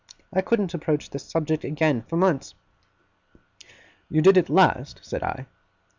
I 0.33 0.41
couldn't 0.41 0.73
approach 0.73 1.11
the 1.11 1.19
subject 1.19 1.63
again, 1.63 2.01
for 2.07 2.17
months.' 2.17 2.55
'You 4.09 4.23
did 4.23 4.35
at 4.39 4.49
last?' 4.49 5.01
said 5.03 5.21
I. 5.21 5.45